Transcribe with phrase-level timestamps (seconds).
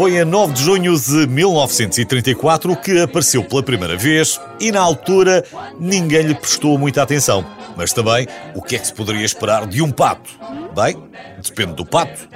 [0.00, 5.44] Foi a 9 de junho de 1934 que apareceu pela primeira vez e, na altura,
[5.78, 7.44] ninguém lhe prestou muita atenção.
[7.76, 10.30] Mas também, o que é que se poderia esperar de um pato?
[10.74, 10.96] Bem,
[11.42, 12.26] depende do pato.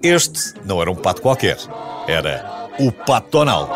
[0.00, 1.58] Este não era um pato qualquer.
[2.06, 3.72] Era o Pato Donald.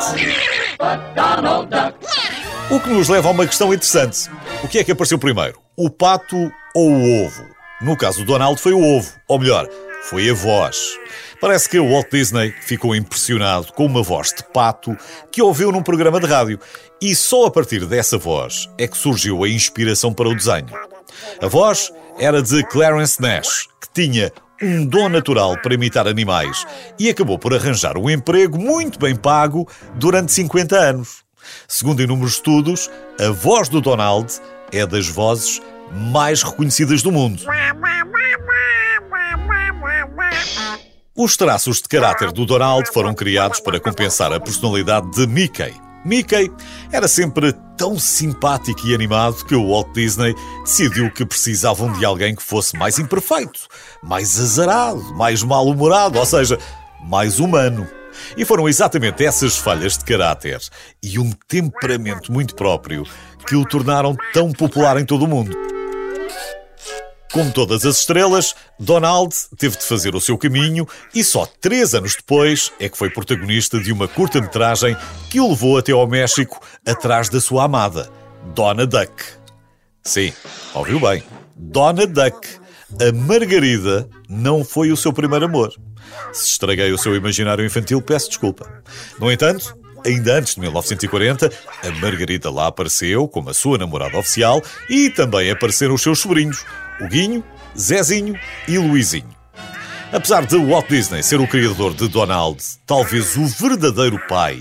[2.70, 4.30] O que nos leva a uma questão interessante.
[4.62, 5.58] O que é que apareceu primeiro?
[5.76, 6.36] O pato
[6.76, 7.44] ou o ovo?
[7.80, 9.68] No caso do Donald foi o ovo, ou melhor,
[10.04, 10.76] foi a voz.
[11.42, 14.96] Parece que o Walt Disney ficou impressionado com uma voz de pato
[15.32, 16.60] que ouviu num programa de rádio
[17.00, 20.68] e só a partir dessa voz é que surgiu a inspiração para o desenho.
[21.42, 24.30] A voz era de Clarence Nash, que tinha
[24.62, 26.64] um dom natural para imitar animais
[26.96, 31.24] e acabou por arranjar um emprego muito bem pago durante 50 anos.
[31.66, 34.32] Segundo inúmeros estudos, a voz do Donald
[34.70, 37.42] é das vozes mais reconhecidas do mundo.
[41.14, 45.74] Os traços de caráter do Donald foram criados para compensar a personalidade de Mickey.
[46.06, 46.50] Mickey
[46.90, 52.34] era sempre tão simpático e animado que o Walt Disney decidiu que precisavam de alguém
[52.34, 53.60] que fosse mais imperfeito,
[54.02, 56.58] mais azarado, mais mal-humorado, ou seja,
[57.04, 57.86] mais humano.
[58.34, 60.62] E foram exatamente essas falhas de caráter
[61.02, 63.04] e um temperamento muito próprio
[63.46, 65.71] que o tornaram tão popular em todo o mundo.
[67.32, 72.14] Como todas as estrelas, Donald teve de fazer o seu caminho e só três anos
[72.14, 74.94] depois é que foi protagonista de uma curta-metragem
[75.30, 78.10] que o levou até ao México atrás da sua amada,
[78.54, 79.10] Donna Duck.
[80.02, 80.30] Sim,
[80.74, 81.22] ouviu bem.
[81.56, 82.60] Donna Duck.
[83.00, 85.72] A Margarida não foi o seu primeiro amor.
[86.34, 88.82] Se estraguei o seu imaginário infantil, peço desculpa.
[89.18, 91.50] No entanto, ainda antes de 1940,
[91.82, 94.60] a Margarida lá apareceu como a sua namorada oficial
[94.90, 96.64] e também apareceram os seus sobrinhos,
[97.02, 97.44] o Guinho,
[97.76, 99.42] Zezinho e Luizinho.
[100.12, 104.60] Apesar de Walt Disney ser o criador de Donald, talvez o verdadeiro pai,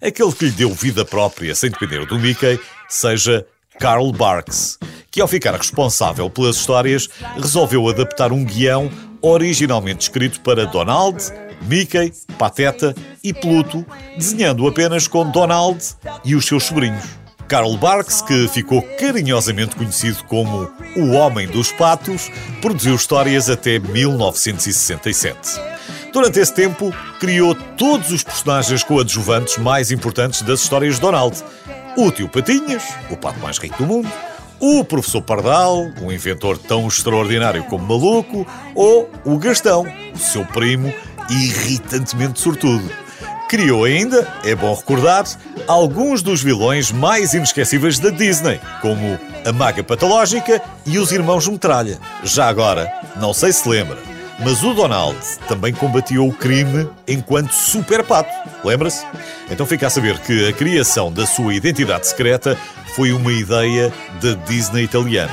[0.00, 2.58] aquele que lhe deu vida própria sem depender do Mickey,
[2.88, 3.44] seja
[3.80, 4.78] Carl Barks,
[5.10, 11.22] que ao ficar responsável pelas histórias, resolveu adaptar um guião originalmente escrito para Donald,
[11.62, 13.84] Mickey, Pateta e Pluto,
[14.16, 15.84] desenhando apenas com Donald
[16.24, 17.21] e os seus sobrinhos.
[17.52, 22.30] Carl Barks, que ficou carinhosamente conhecido como o Homem dos Patos,
[22.62, 25.60] produziu histórias até 1967.
[26.14, 31.44] Durante esse tempo, criou todos os personagens coadjuvantes mais importantes das histórias de Donald.
[31.94, 34.10] O tio Patinhas, o pato mais rico do mundo,
[34.58, 40.90] o professor Pardal, um inventor tão extraordinário como maluco, ou o Gastão, o seu primo
[41.28, 43.01] irritantemente sortudo.
[43.52, 45.26] Criou ainda, é bom recordar,
[45.68, 51.98] alguns dos vilões mais inesquecíveis da Disney, como a Maga Patológica e os Irmãos Metralha.
[52.24, 53.98] Já agora, não sei se lembra,
[54.38, 58.32] mas o Donald também combateu o crime enquanto super pato.
[58.64, 59.04] Lembra-se?
[59.50, 62.56] Então fica a saber que a criação da sua identidade secreta
[62.96, 63.92] foi uma ideia
[64.22, 65.30] da Disney italiana.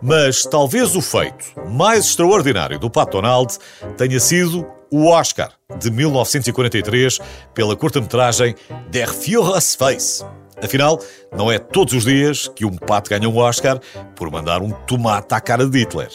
[0.00, 3.58] Mas talvez o feito mais extraordinário do Pato Donald
[3.98, 7.18] tenha sido o Oscar de 1943
[7.54, 8.54] pela curta-metragem
[8.90, 10.24] Der Führer's Face.
[10.62, 11.00] Afinal,
[11.36, 13.80] não é todos os dias que um pato ganha um Oscar
[14.14, 16.10] por mandar um tomate à cara de Hitler.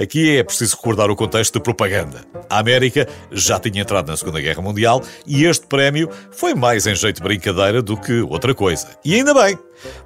[0.00, 2.24] Aqui é preciso recordar o contexto de propaganda.
[2.50, 6.94] A América já tinha entrado na Segunda Guerra Mundial e este prémio foi mais em
[6.94, 8.88] jeito de brincadeira do que outra coisa.
[9.04, 9.58] E ainda bem,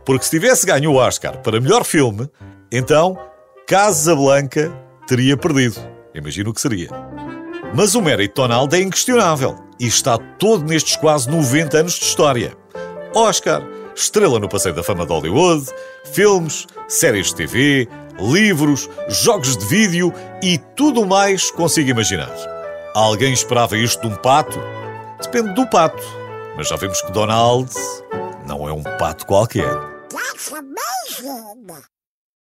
[0.05, 2.29] porque se tivesse ganho o Oscar para melhor filme,
[2.71, 3.19] então
[3.67, 4.73] Casablanca
[5.07, 5.77] teria perdido.
[6.15, 6.91] Imagino o que seria.
[7.75, 12.05] Mas o mérito de Donald é inquestionável e está todo nestes quase 90 anos de
[12.05, 12.57] história.
[13.15, 13.63] Oscar,
[13.95, 15.67] estrela no Passeio da Fama de Hollywood,
[16.13, 17.89] filmes, séries de TV,
[18.19, 20.13] livros, jogos de vídeo
[20.43, 22.33] e tudo mais consigo imaginar.
[22.95, 24.59] Alguém esperava isto de um pato?
[25.23, 26.03] Depende do pato.
[26.57, 27.71] Mas já vimos que Donald
[28.47, 29.73] não é um pato qualquer.
[30.09, 31.98] That's amazing!